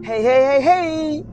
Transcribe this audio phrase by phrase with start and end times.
[0.00, 1.24] Hey, hey, hey, hey!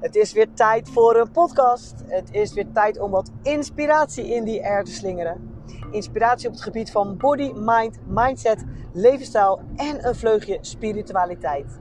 [0.00, 1.94] Het is weer tijd voor een podcast.
[2.06, 5.62] Het is weer tijd om wat inspiratie in die air te slingeren.
[5.90, 11.80] Inspiratie op het gebied van body, mind, mindset, levensstijl en een vleugje spiritualiteit.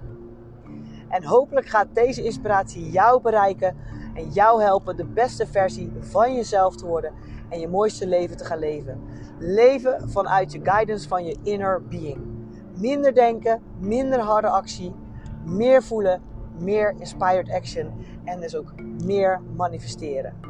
[1.09, 3.75] En hopelijk gaat deze inspiratie jou bereiken
[4.13, 7.13] en jou helpen de beste versie van jezelf te worden
[7.49, 9.01] en je mooiste leven te gaan leven.
[9.39, 12.17] Leven vanuit je guidance van je inner being.
[12.75, 14.93] Minder denken, minder harde actie,
[15.45, 16.21] meer voelen,
[16.59, 17.91] meer inspired action
[18.23, 18.73] en dus ook
[19.03, 20.46] meer manifesteren.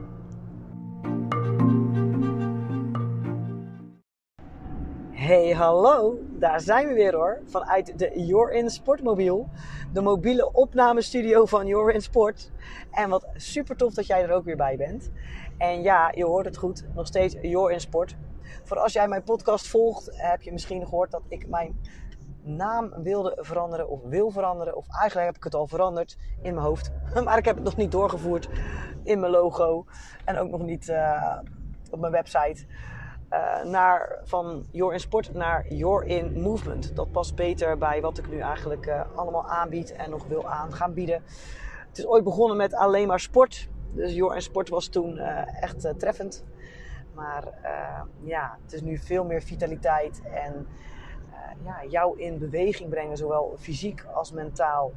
[5.28, 7.42] Hey, hallo, daar zijn we weer hoor.
[7.46, 9.50] Vanuit de Your In Sportmobiel,
[9.94, 12.52] de mobiele opnamestudio van Your In Sport.
[12.92, 15.12] En wat super tof dat jij er ook weer bij bent.
[15.58, 18.16] En ja, je hoort het goed, nog steeds Your In Sport.
[18.64, 21.82] Voor als jij mijn podcast volgt, heb je misschien gehoord dat ik mijn
[22.42, 24.76] naam wilde veranderen of wil veranderen.
[24.76, 26.92] Of eigenlijk heb ik het al veranderd in mijn hoofd.
[27.24, 28.50] Maar ik heb het nog niet doorgevoerd
[29.04, 29.86] in mijn logo.
[30.26, 31.40] En ook nog niet uh,
[31.92, 32.66] op mijn website.
[33.34, 36.96] Uh, naar, van Your in Sport naar Your in Movement.
[36.96, 40.74] Dat past beter bij wat ik nu eigenlijk uh, allemaal aanbied en nog wil aan
[40.74, 41.24] gaan bieden.
[41.88, 43.70] Het is ooit begonnen met alleen maar sport.
[43.92, 45.18] Dus Your in Sport was toen
[45.62, 46.44] echt treffend.
[47.14, 47.44] Maar
[48.24, 50.68] ja, het is nu veel meer vitaliteit en
[51.64, 54.92] ja, jou in beweging brengen, zowel fysiek als mentaal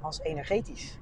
[0.00, 0.98] als energetisch.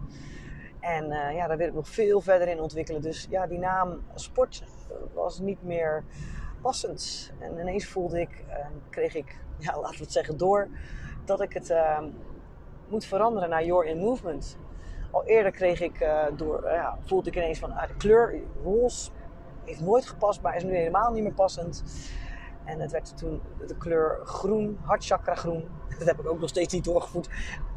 [0.81, 3.03] En uh, ja, daar wil ik nog veel verder in ontwikkelen.
[3.03, 4.65] Dus ja, die naam sport
[5.15, 6.05] was niet meer
[6.63, 7.33] passend.
[7.39, 8.55] En ineens voelde ik, uh,
[8.91, 10.69] kreeg ik, ja, laten we het zeggen, door
[11.25, 11.99] dat ik het uh,
[12.89, 14.59] moet veranderen naar Your in Movement.
[15.11, 19.11] Al eerder kreeg ik door, ja, voelde ik ineens van ah, de kleur roze
[19.65, 21.85] heeft nooit gepast, maar is nu helemaal niet meer passend.
[22.71, 25.69] En het werd toen de kleur groen, hartchakra groen.
[25.99, 27.29] Dat heb ik ook nog steeds niet doorgevoerd.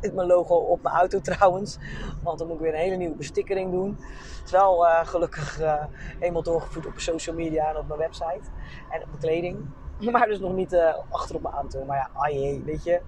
[0.02, 1.78] Met mijn logo op mijn auto trouwens.
[2.24, 3.98] Want dan moet ik weer een hele nieuwe bestikkering doen.
[4.00, 5.84] Het is wel uh, gelukkig uh,
[6.20, 8.50] eenmaal doorgevoerd op social media en op mijn website.
[8.90, 9.66] En op mijn kleding.
[10.12, 11.86] Maar dus nog niet uh, achter op mijn auto.
[11.86, 13.02] Maar ja, jee, weet je.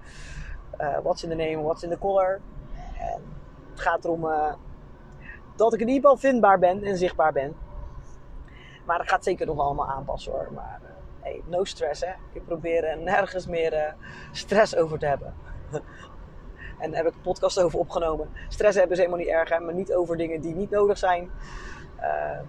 [0.77, 2.41] what's in the name, what's in the color.
[2.99, 3.21] En
[3.71, 4.27] het gaat erom
[5.55, 7.55] dat ik in ieder geval vindbaar ben en zichtbaar ben.
[8.85, 10.47] Maar dat gaat zeker nog allemaal aanpassen hoor.
[10.53, 10.79] Maar
[11.25, 12.11] hey, no stress hè.
[12.33, 13.93] Ik probeer er nergens meer uh,
[14.31, 15.33] stress over te hebben.
[16.79, 18.29] en daar heb ik een podcast over opgenomen.
[18.49, 21.29] Stress hebben is helemaal niet erg, hè, maar niet over dingen die niet nodig zijn.
[21.99, 22.39] Uh,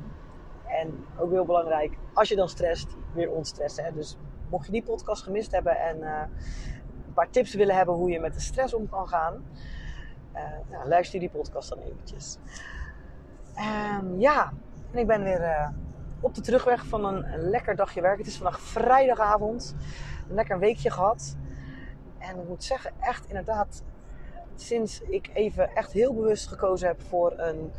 [0.66, 3.84] en ook heel belangrijk, als je dan stresst, weer ontstressen.
[3.84, 3.92] Hè.
[3.92, 4.16] Dus
[4.48, 6.22] mocht je die podcast gemist hebben en uh,
[7.06, 9.44] een paar tips willen hebben hoe je met de stress om kan gaan,
[10.70, 12.38] nou, luister die podcast dan eventjes.
[14.00, 14.52] Um, ja,
[14.92, 15.72] en ik ben weer
[16.20, 18.18] op de terugweg van een lekker dagje werk.
[18.18, 19.74] Het is vandaag vrijdagavond.
[20.28, 21.36] Een lekker weekje gehad.
[22.18, 23.82] En ik moet zeggen, echt inderdaad,
[24.54, 27.72] sinds ik even echt heel bewust gekozen heb voor een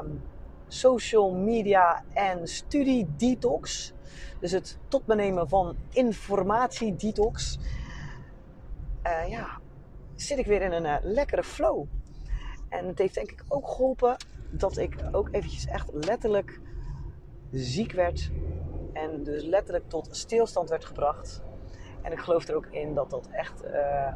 [0.00, 0.22] um,
[0.68, 3.92] social media en studie detox.
[4.40, 7.58] Dus het tot me nemen van informatie detox.
[9.06, 9.60] Uh, ja,
[10.14, 11.84] zit ik weer in een uh, lekkere flow.
[12.68, 14.16] En het heeft denk ik ook geholpen
[14.50, 16.60] dat ik ook eventjes echt letterlijk
[17.52, 18.30] ziek werd
[18.92, 21.42] en dus letterlijk tot stilstand werd gebracht.
[22.02, 24.12] En ik geloof er ook in dat dat echt, uh,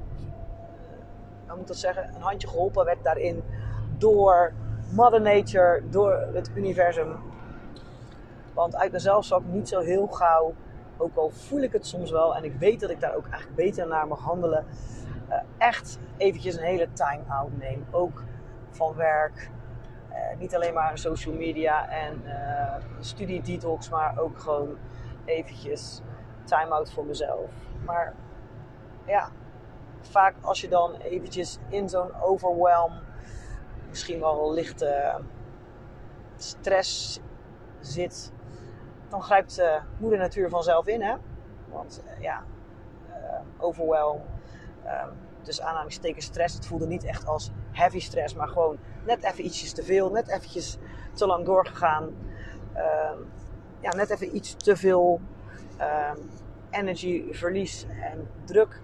[1.47, 3.43] hoe moet dat zeggen, een handje geholpen werd daarin
[3.99, 4.53] door
[4.93, 7.17] Mother Nature, door het universum.
[8.55, 10.55] Want uit mezelf zou ik niet zo heel gauw,
[10.97, 13.57] ook al voel ik het soms wel en ik weet dat ik daar ook eigenlijk
[13.57, 14.67] beter naar mag handelen,
[15.29, 17.87] uh, echt eventjes een hele time-out neem.
[17.91, 18.23] Ook
[18.71, 19.51] van werk,
[20.38, 24.77] niet alleen maar social media en uh, studie detox, maar ook gewoon
[25.25, 26.00] eventjes
[26.44, 27.50] time-out voor mezelf.
[27.84, 28.15] Maar
[29.06, 29.31] ja,
[30.00, 32.93] vaak als je dan eventjes in zo'n overwhelm,
[33.88, 35.21] misschien wel lichte
[36.37, 37.21] stress
[37.81, 38.32] zit,
[39.09, 41.15] dan grijpt uh, moeder natuur vanzelf in, hè?
[41.69, 42.43] Want ja,
[43.58, 44.20] overwhelm.
[45.46, 46.54] Dus aanhalingstekens stress.
[46.54, 50.28] Het voelde niet echt als heavy stress, maar gewoon net even ietsjes te veel, net
[50.28, 50.78] eventjes
[51.12, 52.14] te lang doorgegaan.
[52.75, 53.10] Uh,
[53.81, 55.20] ja, net even iets te veel
[55.78, 56.10] uh,
[56.70, 58.81] energy, verlies en druk.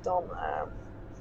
[0.00, 0.62] Dan, uh,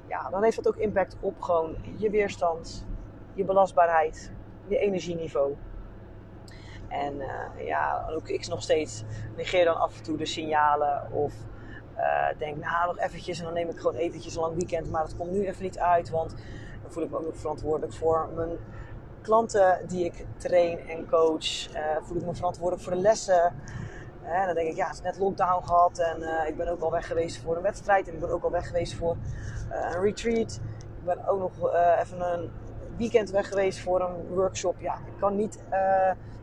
[0.07, 2.85] ja, dan heeft dat ook impact op gewoon je weerstand,
[3.33, 4.31] je belastbaarheid,
[4.67, 5.55] je energieniveau.
[6.91, 9.03] En eh, ja, ook ik nog steeds
[9.35, 11.33] negeer dan af en toe de signalen of
[12.01, 14.91] uh, denk, nou nog eventjes en dan neem ik gewoon eventjes een lang weekend.
[14.91, 16.29] Maar het komt nu even niet uit, want
[16.81, 18.57] dan voel ik me ook verantwoordelijk voor mijn
[19.21, 21.73] klanten die ik train en coach.
[21.73, 23.53] Uh, voel ik me verantwoordelijk voor de lessen.
[24.23, 26.81] En dan denk ik, ja, het is net lockdown gehad en eh, ik ben ook
[26.81, 29.15] al weg geweest voor een wedstrijd en ik ben ook al weg geweest voor
[29.69, 30.59] eh, een retreat.
[30.97, 32.51] Ik ben ook nog even een
[32.97, 34.75] weekend weg geweest voor een workshop.
[34.79, 35.59] Ja, ik kan niet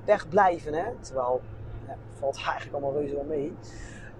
[0.05, 0.85] weg blijven, hè.
[1.01, 1.41] Terwijl,
[1.87, 3.57] ja, valt eigenlijk allemaal reuze wel mee.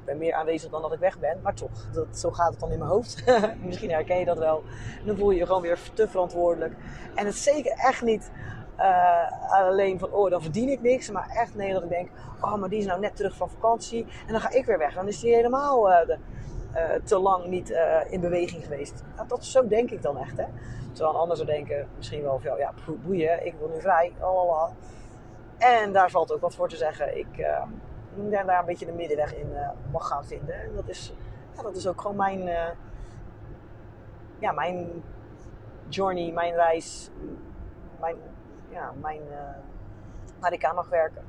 [0.09, 2.71] Ben meer aanwezig dan dat ik weg ben, maar toch, dat, zo gaat het dan
[2.73, 3.25] in mijn hoofd.
[3.67, 4.63] Misschien herken je dat wel.
[5.05, 6.75] dan voel je je gewoon weer te verantwoordelijk.
[7.15, 8.31] En het is zeker echt niet
[8.79, 11.11] uh, alleen van, oh, dan verdien ik niks.
[11.11, 12.09] Maar echt nee, dat ik denk,
[12.41, 14.07] oh, maar die is nou net terug van vakantie.
[14.27, 14.95] En dan ga ik weer weg.
[14.95, 16.17] Dan is die helemaal de,
[16.75, 17.79] uh, te lang niet
[18.09, 19.05] in beweging geweest.
[19.27, 20.47] Dat, zo denk ik dan echt, hè.
[20.93, 22.73] Terwijl een zou denken, misschien wel van, ja,
[23.05, 24.13] boeien, ik wil nu vrij.
[25.59, 27.19] En daar valt ook wat voor te zeggen.
[27.19, 27.47] Ik
[28.31, 29.53] daar een beetje de middenweg in
[29.93, 30.55] mag gaan vinden.
[30.55, 31.13] En dat is,
[31.57, 32.41] ja, dat is ook gewoon mijn,
[34.39, 35.03] ja, mijn
[35.89, 37.11] journey, mijn reis,
[38.01, 38.17] mijn
[38.71, 39.39] ja, mijn, uh,
[40.41, 41.25] waar ik aan mag werken.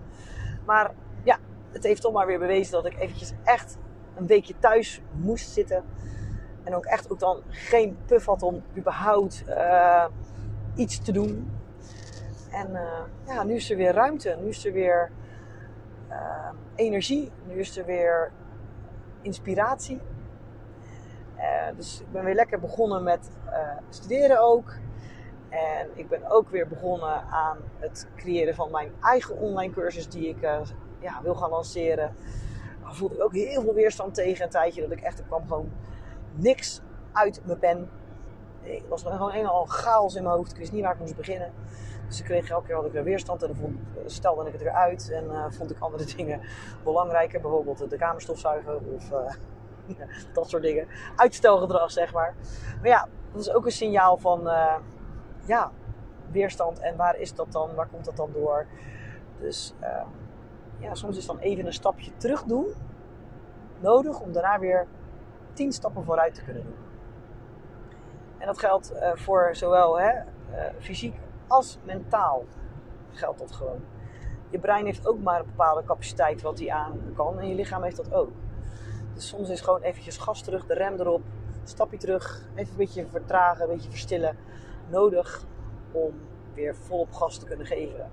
[0.66, 0.92] Maar
[1.24, 1.38] ja,
[1.72, 3.78] het heeft toch maar weer bewezen dat ik eventjes echt
[4.16, 5.84] een weekje thuis moest zitten.
[6.64, 9.44] En ook echt ook dan geen puff had om überhaupt
[10.76, 11.52] iets te doen.
[12.52, 12.80] En
[13.26, 14.38] ja, nu is er weer ruimte.
[14.42, 15.12] Nu is er weer
[16.76, 17.32] energie.
[17.48, 18.32] Nu is er weer
[19.22, 20.00] inspiratie.
[21.76, 23.30] dus ik ben weer lekker begonnen met
[23.90, 24.74] studeren ook.
[25.50, 30.28] En ik ben ook weer begonnen aan het creëren van mijn eigen online cursus die
[30.30, 30.60] ik uh,
[31.00, 32.16] ja, wil gaan lanceren.
[32.82, 34.82] Daar voelde ik ook heel veel weerstand tegen een tijdje.
[34.82, 35.72] Dat ik echt, kwam gewoon
[36.36, 37.90] niks uit mijn pen.
[38.62, 40.52] Ik was gewoon helemaal chaos in mijn hoofd.
[40.52, 41.52] Ik wist niet waar ik moest beginnen.
[42.10, 44.62] Dus ik kreeg elke keer had ik weer weerstand en dan vond, stelde ik het
[44.62, 45.12] weer uit.
[45.12, 46.42] En uh, vond ik andere dingen
[46.84, 47.42] belangrijker.
[47.42, 49.98] Bijvoorbeeld de kamerstofzuigen of uh,
[50.34, 50.88] dat soort dingen.
[51.16, 52.36] Uitstelgedrag, zeg maar.
[52.82, 54.42] Maar ja, dat is ook een signaal van
[55.46, 55.72] ja,
[56.32, 56.80] weerstand.
[56.80, 57.76] En waar is dat dan?
[57.76, 58.66] Waar komt dat dan door?
[59.40, 59.74] Dus
[60.78, 62.66] ja, soms is dan even een stapje terug doen
[63.80, 64.88] nodig om daarna weer
[65.54, 66.76] tien stappen vooruit te kunnen doen.
[68.38, 70.12] En dat geldt voor zowel hè,
[70.80, 71.16] fysiek
[71.50, 72.46] als mentaal.
[73.12, 73.82] Geldt dat gewoon.
[74.50, 77.40] Je brein heeft ook maar een bepaalde capaciteit wat hij aan kan.
[77.40, 78.30] En je lichaam heeft dat ook.
[79.14, 81.22] Dus soms is gewoon eventjes gas terug, de rem erop,
[81.64, 84.38] stapje terug, even een beetje vertragen, een beetje verstillen
[84.88, 85.44] nodig
[85.92, 86.14] om
[86.54, 88.12] weer volop gas te kunnen geven.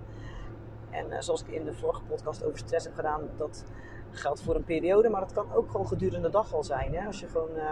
[0.90, 3.64] En uh, zoals ik in de vorige podcast over stress heb gedaan, dat
[4.10, 6.94] geldt voor een periode, maar dat kan ook gewoon gedurende de dag al zijn.
[6.94, 7.06] Hè?
[7.06, 7.70] Als je gewoon uh,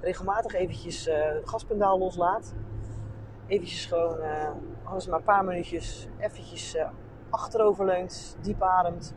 [0.00, 2.54] regelmatig eventjes het gaspendaal loslaat,
[3.46, 4.18] eventjes gewoon,
[4.90, 6.76] alles maar een paar minuutjes, eventjes
[7.30, 9.14] achterover leunt, diep ademt,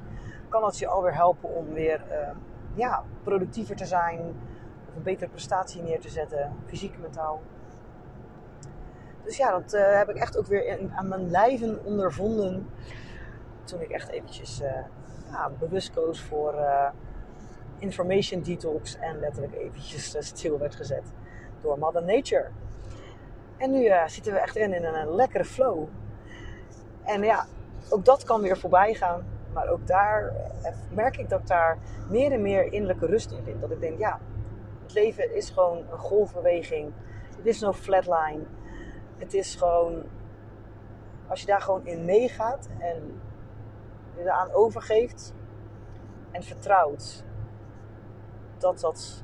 [0.49, 2.01] kan dat je alweer helpen om weer
[2.73, 4.19] ja, productiever te zijn,
[4.89, 7.41] of een betere prestatie neer te zetten, fysiek, mentaal.
[9.23, 12.69] Dus ja, dat uh, heb ik echt ook weer aan mijn lijven ondervonden.
[13.63, 14.71] Toen ik echt eventjes uh,
[15.31, 16.55] ja, bewust koos voor
[17.77, 18.97] information detox.
[18.97, 21.03] En letterlijk eventjes stil werd gezet
[21.61, 22.49] door Mother Nature.
[23.63, 25.87] En nu zitten we echt in, in een, lekkere flow.
[27.03, 27.45] En ja,
[27.89, 29.25] ook dat kan weer voorbij gaan.
[29.53, 30.33] Maar ook daar
[30.89, 31.77] merk ik dat ik daar
[32.09, 33.61] meer en meer innerlijke rust in vind.
[33.61, 34.19] Dat ik denk, ja,
[34.81, 36.91] het leven is gewoon een golfbeweging.
[37.37, 38.43] Het is no flatline.
[39.17, 40.03] Het is gewoon,
[41.27, 43.21] als je daar gewoon in meegaat en
[44.15, 45.33] je eraan overgeeft
[46.31, 47.23] en vertrouwt
[48.57, 49.23] dat, dat,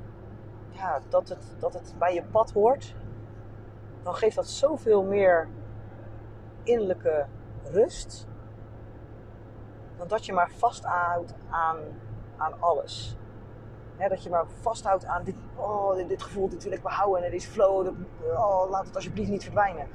[0.70, 2.96] ja, dat, het, dat het bij je pad hoort,
[4.10, 5.48] dan geeft dat zoveel meer
[6.64, 7.26] innerlijke
[7.64, 8.28] rust
[9.98, 11.78] dan dat je maar vasthoudt aan,
[12.38, 13.18] aan alles
[14.08, 17.32] dat je maar vasthoudt aan dit, oh, dit, dit, gevoel, dit wil ik behouden en
[17.32, 17.88] deze flow,
[18.32, 19.88] oh, laat het alsjeblieft niet verdwijnen.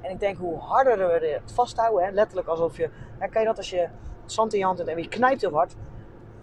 [0.00, 3.56] En ik denk hoe harder we het vasthouden, hè, letterlijk alsof je, kan je dat
[3.56, 3.88] als je
[4.24, 5.76] zand in je hand hebt en je knijpt heel hard,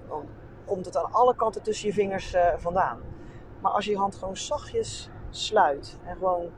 [0.07, 0.25] dan
[0.65, 2.99] komt het aan alle kanten tussen je vingers uh, vandaan.
[3.59, 6.51] Maar als je je hand gewoon zachtjes sluit en gewoon,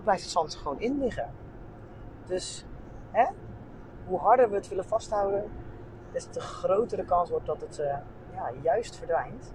[0.00, 1.30] dan blijft het zand gewoon in liggen.
[2.26, 2.64] Dus
[3.10, 3.26] hè,
[4.06, 5.50] hoe harder we het willen vasthouden,
[6.12, 7.86] des te grotere kans wordt dat het uh,
[8.34, 9.52] ja, juist verdwijnt.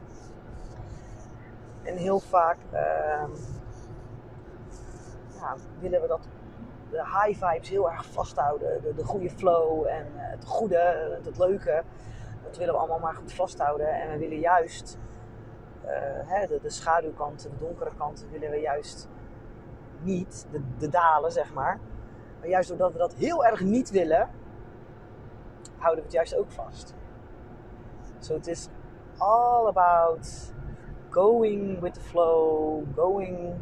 [1.83, 3.23] En heel vaak uh,
[5.39, 6.27] ja, willen we dat
[6.89, 8.81] de high vibes heel erg vasthouden.
[8.81, 11.83] De, de goede flow en uh, het goede, het leuke.
[12.43, 14.01] Dat willen we allemaal maar goed vasthouden.
[14.01, 14.97] En we willen juist
[15.85, 15.89] uh,
[16.25, 19.07] hè, de, de, schaduwkanten, de donkere kanten, willen we juist
[20.05, 21.79] niet, de, de dalen zeg maar.
[22.39, 24.29] Maar juist doordat we dat heel erg niet willen,
[25.77, 26.93] houden we het juist ook vast.
[28.19, 28.67] So het is
[29.17, 30.53] all about
[31.09, 33.55] going with the flow, going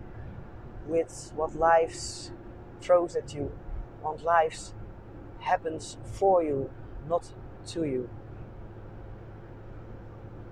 [0.88, 2.32] with what life
[2.80, 3.52] throws at you,
[4.02, 4.74] what life
[5.40, 6.70] happens for you,
[7.08, 7.34] not
[7.64, 8.08] to you.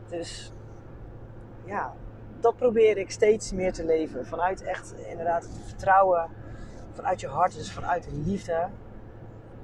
[0.07, 0.53] Dus
[1.65, 1.93] ja,
[2.41, 4.25] dat probeer ik steeds meer te leven.
[4.25, 6.29] Vanuit echt inderdaad vertrouwen,
[6.91, 8.67] vanuit je hart, dus vanuit liefde.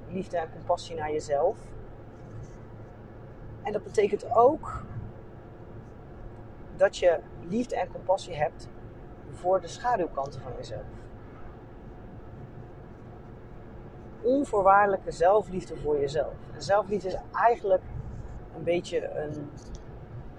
[0.08, 1.58] Liefde en compassie naar jezelf.
[3.62, 4.82] En dat betekent ook
[6.76, 8.68] dat je liefde en compassie hebt
[9.32, 10.86] voor de schaduwkanten van jezelf.
[14.22, 16.34] Onvoorwaardelijke zelfliefde voor jezelf.
[16.54, 17.82] En zelfliefde is eigenlijk
[18.56, 19.50] een beetje een,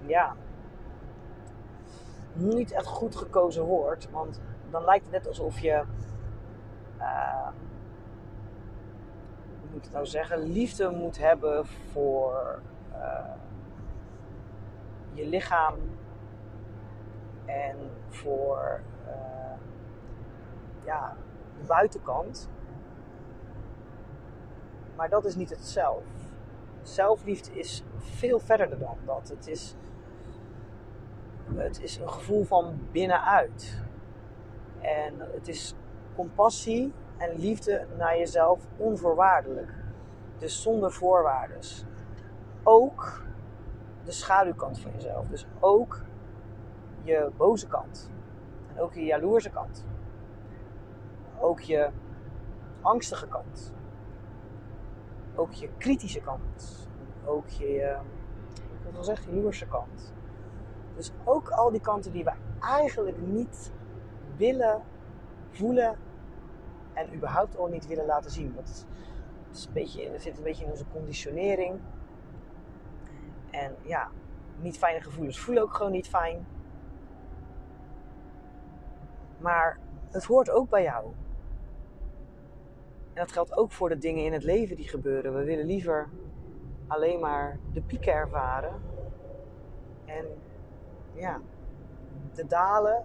[0.06, 0.36] ja,
[2.32, 4.10] niet echt goed gekozen woord.
[4.10, 5.82] Want dan lijkt het net alsof je,
[6.98, 7.48] uh,
[9.60, 12.60] hoe moet ik het nou zeggen, liefde moet hebben voor
[12.92, 13.34] uh,
[15.12, 15.74] je lichaam
[17.46, 17.76] en
[18.08, 19.12] voor uh,
[20.84, 21.16] ja,
[21.58, 22.48] de buitenkant.
[24.96, 26.02] Maar dat is niet het zelf.
[26.82, 29.28] Zelfliefde is veel verder dan dat.
[29.28, 29.74] Het is,
[31.56, 33.82] het is een gevoel van binnenuit.
[34.80, 35.74] En het is
[36.14, 39.74] compassie en liefde naar jezelf onvoorwaardelijk.
[40.38, 41.60] Dus zonder voorwaarden.
[42.62, 43.22] Ook
[44.04, 45.26] de schaduwkant van jezelf.
[45.26, 46.04] Dus ook
[47.02, 48.10] je boze kant.
[48.74, 49.86] En ook je jaloerse kant.
[51.38, 51.90] Ook je
[52.80, 53.72] angstige kant.
[55.34, 56.88] Ook je kritische kant.
[57.24, 58.04] Ook je, ehm,
[58.86, 60.12] ik wil zeggen, jaloerse kant.
[61.00, 63.72] Dus ook al die kanten die we eigenlijk niet
[64.36, 64.82] willen
[65.50, 65.96] voelen
[66.92, 68.54] en überhaupt al niet willen laten zien.
[68.54, 68.86] Dat
[69.52, 71.80] is een beetje, zit een beetje in onze conditionering.
[73.50, 74.10] En ja,
[74.56, 76.46] niet fijne gevoelens voelen ook gewoon niet fijn.
[79.38, 79.78] Maar
[80.10, 81.04] het hoort ook bij jou.
[83.12, 85.34] En dat geldt ook voor de dingen in het leven die gebeuren.
[85.34, 86.08] We willen liever
[86.86, 88.82] alleen maar de pieken ervaren.
[90.04, 90.26] En
[91.20, 91.40] ja,
[92.34, 93.04] de dalen,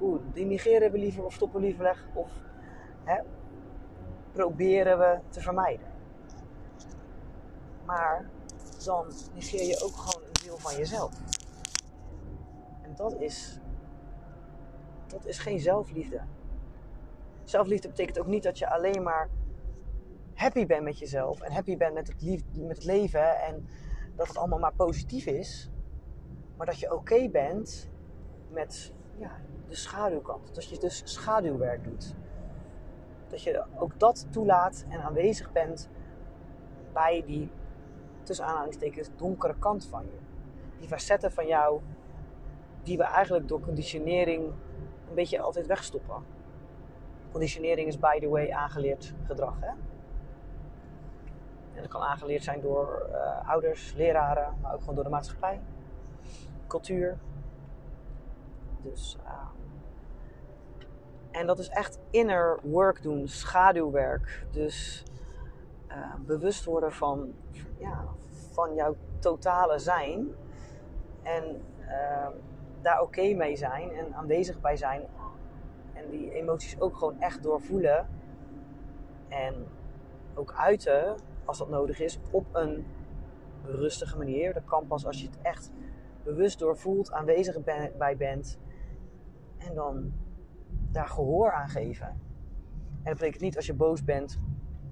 [0.00, 2.06] oeh, die negeren we liever of stoppen we liever weg.
[2.14, 2.30] Of
[3.04, 3.20] hè,
[4.32, 5.86] proberen we te vermijden.
[7.84, 8.30] Maar
[8.84, 11.12] dan negeer je ook gewoon een deel van jezelf.
[12.82, 13.60] En dat is
[15.06, 16.20] dat is geen zelfliefde.
[17.44, 19.28] Zelfliefde betekent ook niet dat je alleen maar
[20.34, 23.68] happy bent met jezelf en happy bent met het, lief, met het leven en
[24.16, 25.70] dat het allemaal maar positief is.
[26.56, 27.90] Maar dat je oké bent
[28.50, 29.30] met ja,
[29.68, 30.54] de schaduwkant.
[30.54, 32.14] Dat je dus schaduwwerk doet.
[33.28, 35.88] Dat je ook dat toelaat en aanwezig bent
[36.92, 37.50] bij die,
[38.22, 40.18] tussen aanhalingstekens, donkere kant van je.
[40.78, 41.80] Die facetten van jou
[42.82, 44.52] die we eigenlijk door conditionering
[45.08, 46.24] een beetje altijd wegstoppen.
[47.30, 49.60] Conditionering is, by the way, aangeleerd gedrag.
[49.60, 49.68] Hè?
[51.74, 55.60] En dat kan aangeleerd zijn door uh, ouders, leraren, maar ook gewoon door de maatschappij,
[56.66, 57.18] cultuur.
[58.82, 59.48] Dus, uh,
[61.30, 64.46] en dat is echt inner work doen, schaduwwerk.
[64.50, 65.04] Dus
[65.88, 67.34] uh, bewust worden van,
[67.78, 68.04] ja,
[68.52, 70.28] van jouw totale zijn.
[71.22, 71.62] En
[72.86, 75.02] daar oké mee zijn en aanwezig bij zijn.
[75.92, 78.08] En die emoties ook gewoon echt doorvoelen.
[79.28, 79.66] En
[80.34, 82.86] ook uiten, als dat nodig is, op een
[83.64, 84.54] rustige manier.
[84.54, 85.70] Dat kan pas als je het echt
[86.26, 87.56] bewust doorvoelt, aanwezig
[87.96, 88.58] bij bent.
[89.58, 90.12] En dan
[90.90, 92.06] daar gehoor aan geven.
[92.06, 94.38] En dat betekent niet als je boos bent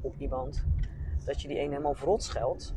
[0.01, 0.67] op iemand,
[1.25, 2.75] dat je die een helemaal verrot.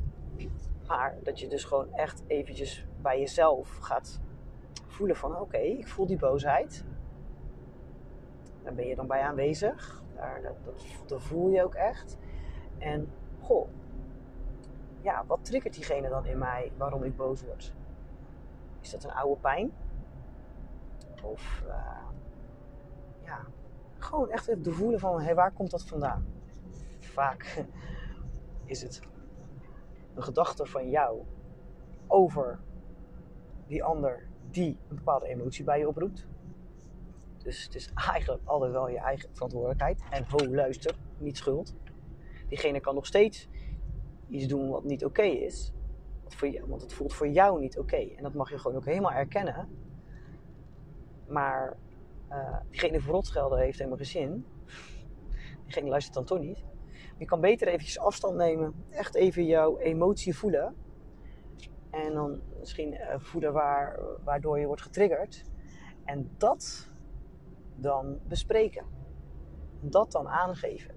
[0.88, 4.22] Maar dat je dus gewoon echt eventjes bij jezelf gaat
[4.88, 6.86] voelen van oké, ik voel die boosheid.
[8.64, 10.04] Daar ben je dan bij aanwezig.
[10.16, 10.56] Daar, dat,
[11.06, 12.18] dat, voel je ook echt.
[12.78, 13.10] En
[13.40, 13.68] goh,
[15.02, 17.74] ja, wat triggert diegene dan in mij waarom ik boos word?
[18.82, 19.72] Is dat een oude pijn?
[21.24, 22.08] Of uh,
[23.24, 23.46] ja,
[23.98, 26.26] gewoon echt even voelen van hey, waar komt dat vandaan?
[27.00, 27.66] Vaak
[28.66, 29.02] is het
[30.14, 31.22] een gedachte van jou
[32.08, 32.60] over
[33.68, 36.28] die ander die een bepaalde emotie bij je oproept.
[37.38, 40.02] Dus het is eigenlijk altijd wel je eigen verantwoordelijkheid.
[40.10, 41.76] En ho, luister, niet schuld.
[42.48, 43.50] Diegene kan nog steeds
[44.30, 45.74] iets doen wat niet oké is.
[46.68, 47.96] Want het voelt voor jou niet oké.
[48.16, 49.70] En dat mag je gewoon ook helemaal erkennen.
[51.28, 51.78] Maar
[52.32, 54.46] uh, diegene verrotschelden heeft helemaal geen zin.
[55.64, 56.64] Diegene luistert dan toch niet.
[57.18, 58.74] Je kan beter eventjes afstand nemen.
[58.90, 60.76] Echt even jouw emotie voelen.
[61.90, 65.44] En dan misschien uh, voeden waar, waardoor je wordt getriggerd.
[66.06, 66.90] En dat
[67.76, 68.86] dan bespreken.
[69.80, 70.96] Dat dan aangeven.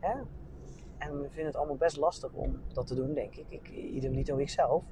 [0.00, 0.14] Hè?
[0.98, 3.46] En we vinden het allemaal best lastig om dat te doen, denk ik.
[3.48, 4.84] ik idem niet over ikzelf.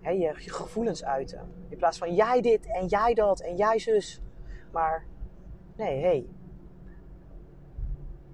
[0.00, 1.52] He, je, je gevoelens uiten.
[1.68, 4.22] In plaats van jij dit en jij dat en jij zus.
[4.72, 5.06] Maar
[5.76, 6.06] nee, hé.
[6.06, 6.26] Hey,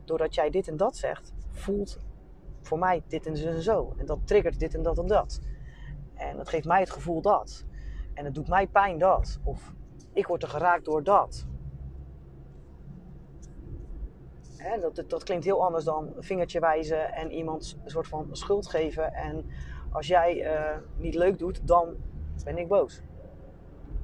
[0.05, 1.99] doordat jij dit en dat zegt, voelt
[2.61, 3.95] voor mij dit en zo en zo.
[3.97, 5.41] En dat triggert dit en dat en dat.
[6.15, 7.65] En dat geeft mij het gevoel dat.
[8.15, 9.39] En het doet mij pijn dat.
[9.45, 9.73] Of
[10.13, 11.47] ik word er geraakt door dat.
[14.65, 18.67] Hè, dat, dat klinkt heel anders dan vingertje wijzen en iemand een soort van schuld
[18.67, 19.13] geven.
[19.13, 19.47] En
[19.93, 21.97] als jij uh, niet leuk doet, dan
[22.45, 23.03] ben ik boos.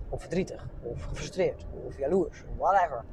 [0.09, 3.05] Of verdrietig, of gefrustreerd, of jaloers, whatever.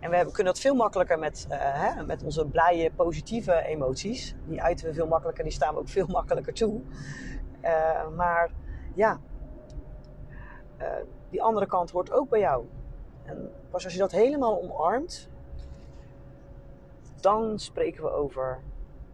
[0.00, 4.34] En we kunnen dat veel makkelijker met, uh, hè, met onze blije, positieve emoties.
[4.46, 6.80] Die uiten we veel makkelijker, die staan we ook veel makkelijker toe.
[7.62, 8.50] Uh, maar
[8.94, 9.20] ja,
[11.30, 12.64] die andere kant hoort ook bij jou.
[13.24, 15.28] En pas als je dat helemaal omarmt,
[17.20, 18.60] dan spreken we over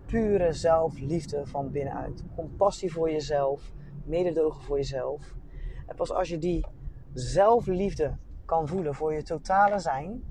[0.06, 2.22] pure zelfliefde van binnenuit.
[2.36, 3.72] Compassie voor jezelf,
[4.04, 5.34] mededogen voor jezelf.
[5.86, 6.66] En pas als je die
[7.12, 10.24] zelfliefde kan voelen voor je totale zijn,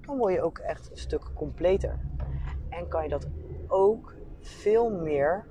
[0.00, 1.98] dan word je ook echt een stuk completer.
[2.68, 3.28] En kan je dat
[3.68, 5.46] ook veel meer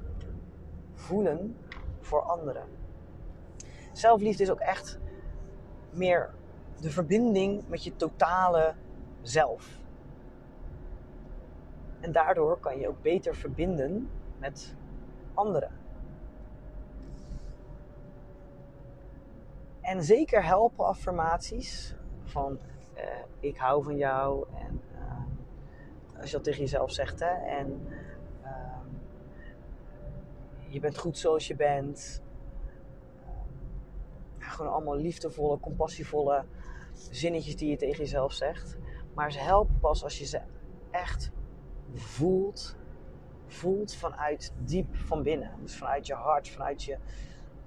[0.93, 1.57] voelen
[1.99, 2.63] voor anderen.
[3.91, 4.99] Zelfliefde is ook echt
[5.91, 6.33] meer
[6.81, 8.73] de verbinding met je totale
[9.21, 9.79] zelf.
[11.99, 14.75] En daardoor kan je ook beter verbinden met
[15.33, 15.71] anderen.
[19.81, 22.59] En zeker helpen affirmaties van
[22.95, 23.01] uh,
[23.39, 27.87] ik hou van jou en uh, als je dat tegen jezelf zegt hè, en
[28.43, 28.77] uh,
[30.67, 32.21] je bent goed zoals je bent.
[34.37, 36.45] gewoon allemaal liefdevolle, compassievolle
[37.11, 38.77] zinnetjes die je tegen jezelf zegt.
[39.13, 40.41] Maar ze helpen pas als je ze
[40.91, 41.31] echt
[41.93, 42.75] voelt,
[43.47, 45.51] voelt vanuit diep van binnen.
[45.61, 46.97] Dus vanuit je hart, vanuit je,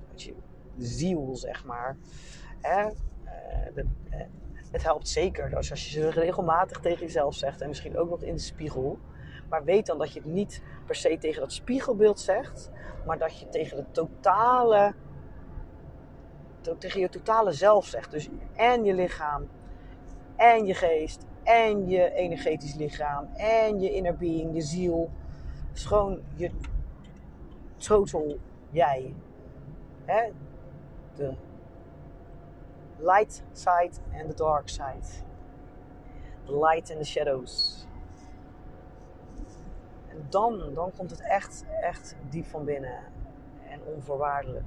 [0.01, 0.35] vanuit je
[0.79, 1.97] ziel, zeg maar.
[2.61, 2.85] Hè?
[2.85, 3.85] Uh,
[4.71, 8.35] het helpt zeker als je ze regelmatig tegen jezelf zegt en misschien ook nog in
[8.35, 8.99] de spiegel.
[9.49, 12.71] Maar weet dan dat je het niet per se tegen dat spiegelbeeld zegt,
[13.07, 14.95] maar dat je tegen de totale,
[16.79, 18.11] tegen je totale zelf zegt.
[18.11, 19.49] Dus en je lichaam,
[20.37, 25.11] en je geest, en je energetisch lichaam, en je inner being, je ziel.
[25.73, 26.51] Dus gewoon je
[27.77, 28.39] total
[28.71, 29.15] jij.
[30.05, 30.31] Hè?
[31.15, 31.35] De
[32.99, 35.23] light side and the dark side.
[36.45, 37.87] The light and the shadows.
[40.09, 42.99] En dan, dan komt het echt, echt diep van binnen
[43.69, 44.65] en onvoorwaardelijk.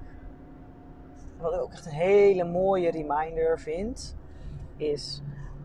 [1.39, 4.17] Wat ik ook echt een hele mooie reminder vind,
[4.75, 5.21] is.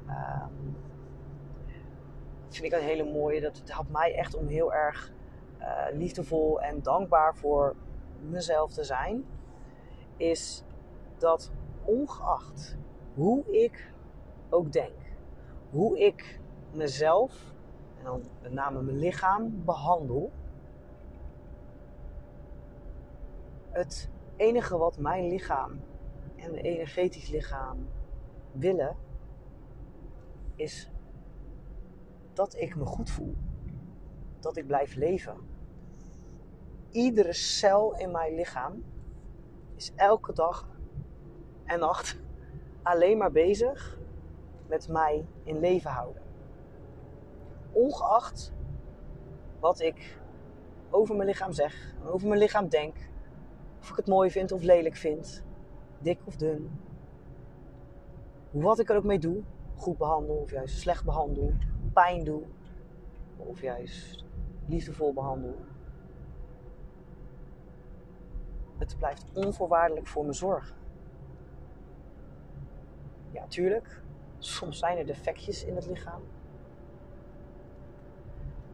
[0.08, 0.76] Um,
[2.48, 3.40] vind ik een hele mooie.
[3.40, 5.12] Dat het helpt mij echt om heel erg
[5.60, 7.74] uh, liefdevol en dankbaar voor
[8.28, 9.24] mezelf te zijn.
[10.16, 10.64] Is
[11.18, 11.52] dat
[11.84, 12.76] ongeacht
[13.14, 13.92] hoe ik
[14.48, 14.98] ook denk,
[15.70, 16.40] hoe ik
[16.72, 17.52] mezelf,
[17.98, 20.30] en dan met name mijn lichaam, behandel,
[23.70, 25.80] het enige wat mijn lichaam
[26.36, 27.88] en mijn energetisch lichaam
[28.52, 28.96] willen,
[30.54, 30.90] is
[32.32, 33.34] dat ik me goed voel.
[34.40, 35.36] Dat ik blijf leven.
[36.90, 38.84] Iedere cel in mijn lichaam
[39.74, 40.68] is elke dag
[41.64, 42.18] en nacht
[42.82, 43.98] alleen maar bezig
[44.66, 46.22] met mij in leven houden.
[47.72, 48.52] Ongeacht
[49.60, 50.20] wat ik
[50.90, 52.96] over mijn lichaam zeg, over mijn lichaam denk,
[53.82, 55.44] of ik het mooi vind of lelijk vind,
[55.98, 56.70] dik of dun,
[58.50, 59.42] wat ik er ook mee doe,
[59.76, 61.52] goed behandel of juist slecht behandel,
[61.92, 62.42] pijn doe
[63.36, 64.24] of juist
[64.66, 65.56] liefdevol behandel.
[68.78, 70.76] Het blijft onvoorwaardelijk voor me zorgen.
[73.30, 74.02] Ja, tuurlijk.
[74.38, 76.22] Soms zijn er defectjes in het lichaam.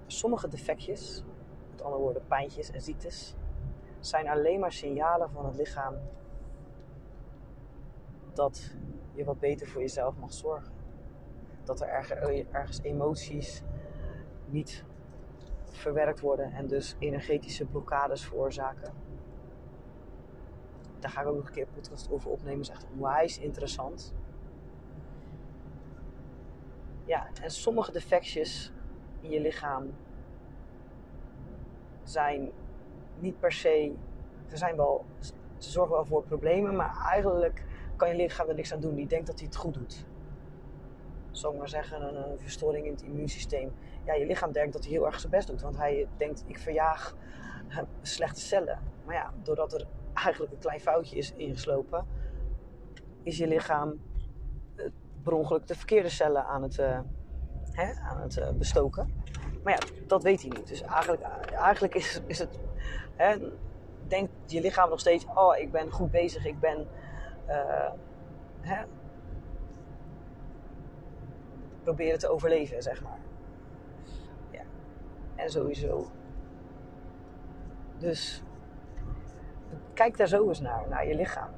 [0.06, 1.24] Sommige defectjes,
[1.70, 3.34] met andere woorden pijntjes en ziektes,
[4.00, 5.94] zijn alleen maar signalen van het lichaam
[8.32, 8.74] dat
[9.12, 10.72] je wat beter voor jezelf mag zorgen.
[11.64, 11.88] Dat er
[12.52, 13.62] ergens emoties
[14.46, 14.84] niet
[15.70, 18.92] verwerkt worden en dus energetische blokkades veroorzaken.
[20.98, 22.60] Daar ga ik ook nog een keer een podcast over opnemen.
[22.60, 24.14] Is echt onwijs interessant.
[27.04, 28.72] Ja, en sommige defectjes
[29.20, 29.94] in je lichaam
[32.02, 32.50] zijn
[33.20, 33.92] niet per se.
[34.46, 35.04] Ze, zijn wel,
[35.58, 37.64] ze zorgen wel voor problemen, maar eigenlijk
[37.96, 38.94] kan je lichaam er niks aan doen.
[38.94, 40.06] Die denkt dat hij het goed doet.
[41.30, 43.72] zal maar zeggen, een, verstoring in het immuunsysteem.
[44.04, 45.60] Ja, je lichaam denkt dat hij heel erg zijn best doet.
[45.62, 47.16] Want hij denkt, ik verjaag
[47.68, 48.78] eh, slechte cellen.
[49.04, 52.06] Maar ja, doordat er eigenlijk een klein foutje is ingeslopen,
[53.22, 54.00] is je lichaam
[54.76, 54.84] eh,
[55.22, 57.00] per ongeluk de verkeerde cellen aan het, uh,
[57.72, 59.14] hè, aan het uh, bestoken.
[59.62, 60.68] Maar ja, dat weet hij niet.
[60.68, 62.58] Dus eigenlijk, eigenlijk is, is het.
[63.16, 63.36] Hè,
[64.06, 66.86] denkt je lichaam nog steeds: oh, ik ben goed bezig, ik ben.
[67.48, 67.90] Uh,
[68.60, 68.84] hè,
[71.82, 73.18] proberen te overleven, zeg maar.
[74.50, 74.62] Ja.
[75.34, 76.10] En sowieso.
[77.98, 78.42] Dus
[79.94, 81.50] kijk daar zo eens naar, naar je lichaam.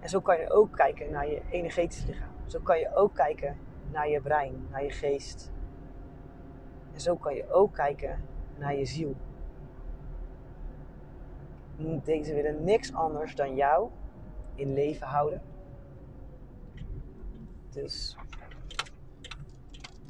[0.00, 2.30] En zo kan je ook kijken naar je energetisch lichaam.
[2.46, 3.56] Zo kan je ook kijken
[3.90, 5.52] naar je brein, naar je geest.
[6.92, 8.24] En zo kan je ook kijken
[8.56, 9.14] naar je ziel.
[12.04, 13.90] Deze willen niks anders dan jou
[14.54, 15.42] in leven houden.
[17.70, 18.16] Dus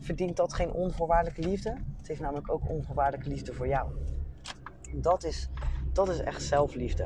[0.01, 1.77] verdient dat geen onvoorwaardelijke liefde?
[1.97, 3.91] Het heeft namelijk ook onvoorwaardelijke liefde voor jou.
[4.95, 5.51] Dat is,
[5.93, 7.03] dat is echt zelfliefde.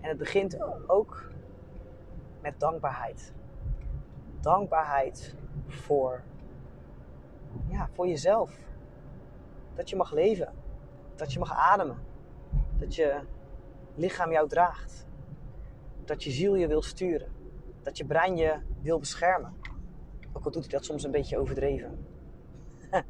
[0.00, 1.30] En het begint ook
[2.42, 3.34] met dankbaarheid.
[4.40, 5.34] Dankbaarheid
[5.66, 6.22] voor,
[7.68, 8.58] ja, voor jezelf.
[9.74, 10.52] Dat je mag leven.
[11.14, 11.96] Dat je mag ademen.
[12.78, 13.20] Dat je
[13.96, 15.06] lichaam jou draagt.
[16.04, 17.32] Dat je ziel je wil sturen.
[17.82, 19.54] Dat je brein je wil beschermen.
[20.32, 22.06] Ook al doet hij dat soms een beetje overdreven.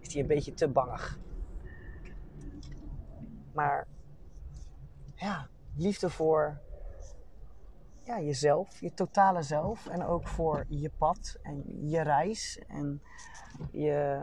[0.00, 1.18] Is hij een beetje te bangig.
[3.52, 3.86] Maar
[5.14, 6.60] ja, liefde voor
[8.04, 9.86] ja, jezelf, je totale zelf.
[9.86, 13.02] En ook voor je pad en je reis en
[13.70, 14.22] je,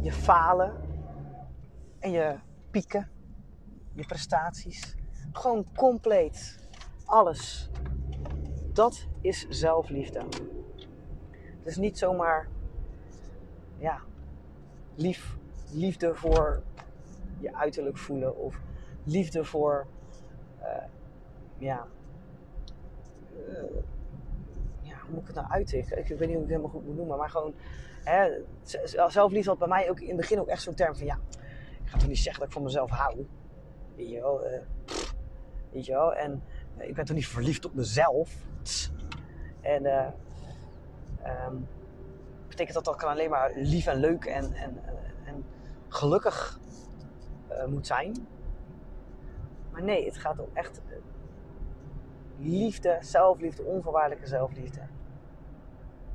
[0.00, 0.74] je falen
[1.98, 2.38] en je
[2.70, 3.10] pieken,
[3.96, 4.94] je prestaties.
[5.32, 6.68] Gewoon compleet.
[7.04, 7.70] Alles.
[8.72, 10.24] Dat is zelfliefde.
[11.62, 12.48] Dus niet zomaar
[13.76, 14.00] ja,
[14.94, 15.36] lief,
[15.72, 16.62] liefde voor
[17.38, 18.60] je uiterlijk voelen of
[19.04, 19.86] liefde voor
[20.60, 20.66] uh,
[21.58, 21.86] ja,
[23.48, 23.54] uh,
[24.80, 25.98] ja, hoe moet ik het nou uitdrukken?
[25.98, 27.54] Ik weet niet hoe ik het helemaal goed moet noemen, maar gewoon
[28.04, 28.30] hè,
[29.08, 31.18] zelfliefde had bij mij ook in het begin ook echt zo'n term van ja,
[31.84, 33.26] ik ga toch niet zeggen dat ik van mezelf hou,
[33.96, 34.60] uh,
[35.72, 36.42] weet je wel, en
[36.78, 38.34] ik ben toch niet verliefd op mezelf.
[39.60, 40.08] En uh,
[42.48, 44.78] betekent dat dat kan alleen maar lief en leuk en, en,
[45.24, 45.44] en
[45.88, 46.58] gelukkig
[47.66, 48.26] moet zijn.
[49.70, 50.80] Maar nee, het gaat om echt
[52.38, 54.80] liefde, zelfliefde, onvoorwaardelijke zelfliefde.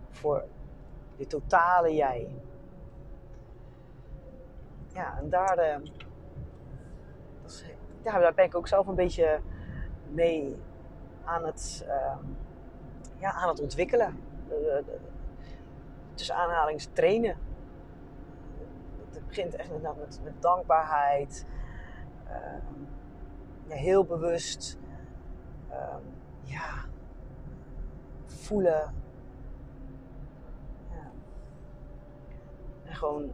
[0.10, 0.44] Voor
[1.16, 2.28] je totale jij.
[4.94, 5.92] Ja, en daar, is,
[8.04, 9.40] ja, daar ben ik ook zelf een beetje
[10.10, 10.56] mee
[11.24, 12.18] aan het, uh,
[13.18, 14.20] ja, aan het ontwikkelen.
[16.14, 17.38] tussen aanhalings trainen.
[19.12, 21.46] Het begint echt met, met, met dankbaarheid.
[22.28, 22.34] Uh,
[23.68, 24.78] ja, heel bewust
[25.72, 26.86] um, ja,
[28.26, 28.94] voelen.
[30.90, 31.12] Ja.
[32.84, 33.34] En gewoon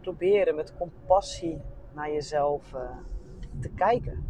[0.00, 1.60] proberen met compassie
[1.96, 2.90] naar jezelf uh,
[3.60, 4.26] te kijken.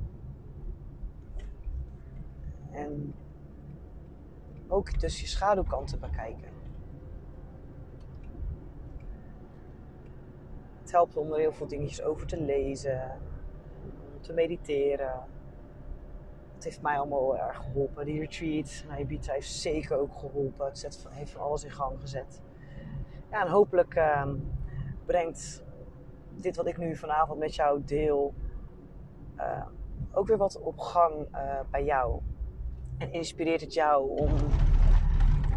[2.72, 3.14] En
[4.68, 6.48] ook dus je schaduwkanten bekijken.
[10.80, 13.18] Het helpt om er heel veel dingetjes over te lezen,
[14.20, 15.20] te mediteren.
[16.54, 18.04] Het heeft mij allemaal erg geholpen.
[18.04, 20.66] Die retreat naar Ibiza heeft zeker ook geholpen.
[20.66, 22.40] Het heeft alles in gang gezet.
[23.30, 24.28] Ja, en hopelijk uh,
[25.04, 25.64] brengt
[26.42, 28.34] dit wat ik nu vanavond met jou deel
[29.38, 29.66] uh,
[30.12, 32.20] ook weer wat op gang uh, bij jou.
[32.98, 34.30] En inspireert het jou om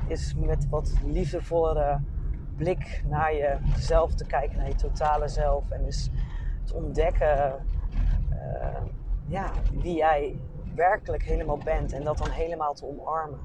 [0.08, 2.00] eens met wat liefdevollere
[2.56, 5.70] blik naar jezelf te kijken, naar je totale zelf.
[5.70, 6.10] En eens
[6.64, 7.66] te ontdekken
[8.32, 8.82] uh,
[9.28, 10.40] ja, wie jij
[10.76, 11.94] werkelijk helemaal bent.
[11.94, 13.40] En dat dan helemaal te omarmen.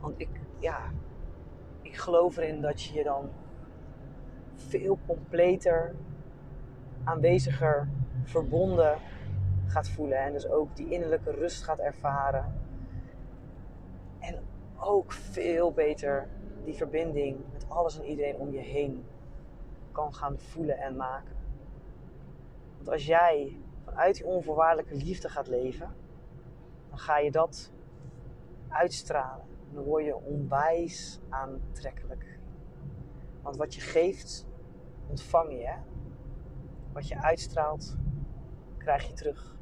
[0.00, 0.28] Want ik,
[0.58, 0.78] ja,
[1.82, 3.30] ik geloof erin dat je je dan
[4.56, 5.94] veel completer,
[7.04, 7.88] aanweziger,
[8.24, 8.98] verbonden
[9.66, 10.18] gaat voelen.
[10.18, 12.54] En dus ook die innerlijke rust gaat ervaren.
[14.18, 14.42] En
[14.76, 16.28] ook veel beter
[16.64, 19.04] die verbinding met alles en iedereen om je heen
[19.92, 21.36] kan gaan voelen en maken.
[22.76, 25.94] Want als jij vanuit die onvoorwaardelijke liefde gaat leven,
[26.88, 27.72] dan ga je dat
[28.68, 29.44] uitstralen.
[29.68, 32.35] En dan word je onwijs aantrekkelijk.
[33.46, 34.46] Want wat je geeft,
[35.06, 35.74] ontvang je.
[36.92, 37.96] Wat je uitstraalt,
[38.76, 39.56] krijg je terug.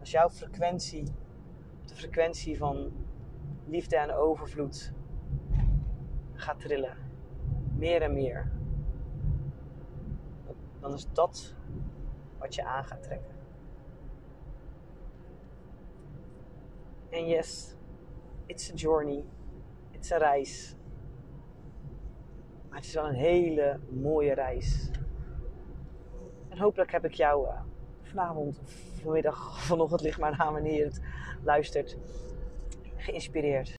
[0.00, 1.04] Als jouw frequentie
[1.86, 2.92] de frequentie van
[3.66, 4.92] liefde en overvloed
[6.34, 6.96] gaat trillen.
[7.76, 8.52] Meer en meer.
[10.80, 11.54] Dan is dat
[12.38, 13.34] wat je aan gaat trekken.
[17.10, 17.76] En yes,
[18.46, 19.24] it's a journey.
[19.90, 20.76] It's a reis.
[22.72, 24.90] Maar het is wel een hele mooie reis.
[26.48, 27.60] En hopelijk heb ik jou uh,
[28.02, 28.60] vanavond,
[29.02, 31.00] vanmiddag, vanochtend ligt maar aan wanneer het
[31.42, 31.96] luistert,
[32.96, 33.74] geïnspireerd.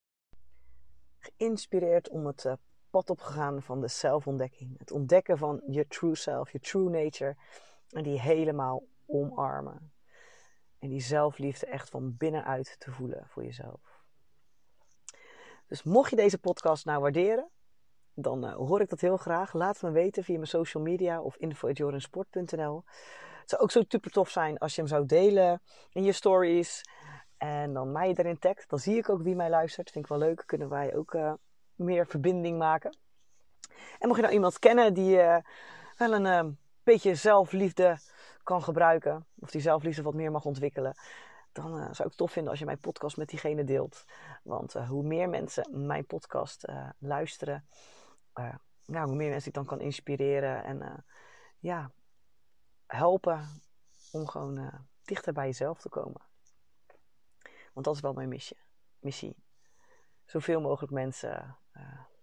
[1.20, 2.54] Geïnspireerd om het uh,
[2.90, 4.80] pad opgegaan van de zelfontdekking.
[4.80, 7.36] Het ontdekken van je true self, je true nature.
[7.90, 9.92] En die helemaal omarmen.
[10.80, 14.02] En die zelfliefde echt van binnenuit te voelen voor jezelf.
[15.68, 17.50] Dus mocht je deze podcast nou waarderen,
[18.16, 19.54] dan uh, hoor ik dat heel graag.
[19.54, 22.84] Laat me weten via mijn social media of info.jorensport.nl.
[23.40, 26.82] Het zou ook zo super tof zijn als je hem zou delen in je stories.
[27.38, 28.70] En dan mij erin tagt.
[28.70, 29.92] Dan zie ik ook wie mij luistert.
[29.92, 30.44] Vind ik wel leuk.
[30.46, 31.34] Kunnen wij ook uh,
[31.76, 32.98] meer verbinding maken.
[34.00, 35.38] En mocht je nou iemand kennen die uh,
[35.98, 37.98] wel een beetje zelfliefde
[38.44, 39.26] kan gebruiken.
[39.40, 40.96] Of die zelfliefde wat meer mag ontwikkelen.
[41.52, 44.06] Dan zou ik het tof vinden als je mijn podcast met diegene deelt.
[44.44, 46.66] Want hoe meer mensen mijn podcast
[47.00, 47.66] luisteren,
[48.86, 51.06] nou, hoe meer mensen ik dan kan inspireren en
[51.60, 51.92] ja,
[52.86, 53.62] helpen
[54.12, 56.22] om gewoon dichter bij jezelf te komen.
[57.74, 58.58] Want dat is wel mijn missie.
[59.00, 59.36] missie.
[60.26, 61.58] Zoveel mogelijk mensen,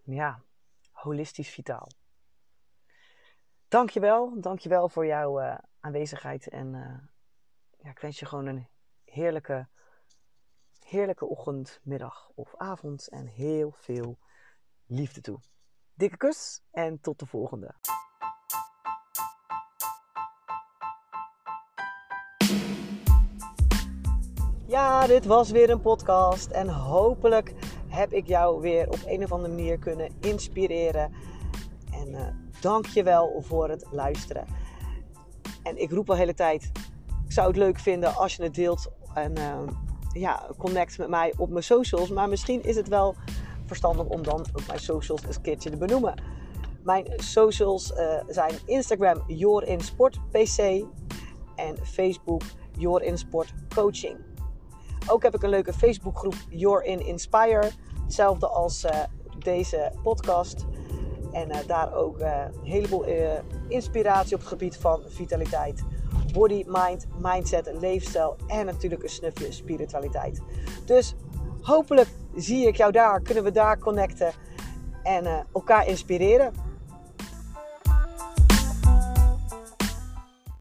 [0.04, 0.42] ja,
[0.90, 1.88] holistisch vitaal.
[3.70, 6.48] Dankjewel, dankjewel voor jouw uh, aanwezigheid.
[6.48, 6.98] En uh,
[7.78, 8.68] ja, ik wens je gewoon een
[9.04, 9.68] heerlijke,
[10.78, 13.08] heerlijke ochtend, middag of avond.
[13.08, 14.18] En heel veel
[14.86, 15.40] liefde toe.
[16.00, 17.74] Dikke kus en tot de volgende.
[24.66, 26.50] Ja, dit was weer een podcast.
[26.50, 27.54] En hopelijk
[27.88, 31.12] heb ik jou weer op een of andere manier kunnen inspireren.
[31.92, 32.26] En uh,
[32.60, 34.46] dank je wel voor het luisteren.
[35.62, 36.70] En ik roep al hele tijd,
[37.24, 39.60] ik zou het leuk vinden als je het deelt en uh,
[40.12, 42.10] ja, connect met mij op mijn socials.
[42.10, 43.14] Maar misschien is het wel
[43.70, 46.14] verstandig om dan ook mijn socials een keertje te benoemen.
[46.82, 50.84] Mijn socials uh, zijn Instagram YourInSportPC
[51.56, 52.42] en Facebook
[52.78, 54.16] YourInSport Coaching.
[55.06, 57.70] Ook heb ik een leuke Facebookgroep Your in Inspire.
[58.02, 58.90] Hetzelfde als uh,
[59.38, 60.66] deze podcast.
[61.32, 63.04] En uh, daar ook een heleboel
[63.68, 65.84] inspiratie op het gebied van vitaliteit.
[66.32, 70.40] Body, mind, mindset, leefstijl en natuurlijk een snufje spiritualiteit.
[70.84, 71.14] Dus
[71.60, 74.32] hopelijk zie ik jou daar, kunnen we daar connecten
[75.02, 76.52] en elkaar inspireren.